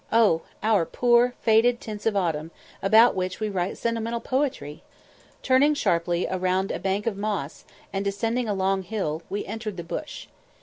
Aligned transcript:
Oh! 0.11 0.41
our 0.63 0.83
poor 0.83 1.35
faded 1.41 1.79
tints 1.79 2.07
of 2.07 2.15
autumn, 2.15 2.49
about 2.81 3.13
which 3.15 3.39
we 3.39 3.49
write 3.49 3.77
sentimental 3.77 4.19
poetry! 4.19 4.81
Turning 5.43 5.75
sharply 5.75 6.25
round 6.33 6.71
a 6.71 6.79
bank 6.79 7.05
of 7.05 7.17
moss, 7.17 7.65
and 7.93 8.03
descending 8.03 8.49
a 8.49 8.55
long 8.55 8.81
hill, 8.81 9.21
we 9.29 9.45
entered 9.45 9.77
the 9.77 9.83
bush. 9.83 10.25